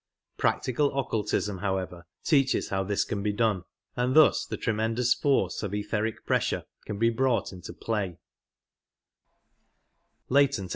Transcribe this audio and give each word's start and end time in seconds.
Practical 0.35 0.97
Occultism, 0.99 1.59
however, 1.59 2.07
teaches 2.23 2.69
how 2.69 2.83
this 2.83 3.03
can 3.03 3.21
be 3.21 3.31
done, 3.31 3.65
and 3.95 4.15
thus 4.15 4.47
the 4.47 4.57
tremendous 4.57 5.13
force 5.13 5.61
of 5.61 5.75
etheric 5.75 6.25
pressure 6.25 6.65
can 6.87 6.97
be 6.97 7.11
brought 7.11 7.53
into 7.53 7.71
play. 7.71 8.17